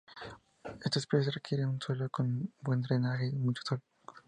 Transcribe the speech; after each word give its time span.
Esta 0.83 0.97
especie 0.97 1.31
requiere 1.31 1.63
un 1.63 1.79
suelo 1.79 2.09
con 2.09 2.51
buen 2.61 2.81
drenaje 2.81 3.27
y 3.27 3.33
mucho 3.37 3.61
sol. 3.63 3.83